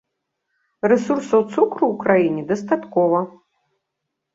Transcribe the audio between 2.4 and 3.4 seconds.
дастаткова.